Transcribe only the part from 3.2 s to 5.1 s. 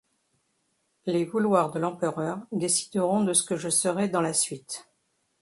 de ce que je serai dans la suite.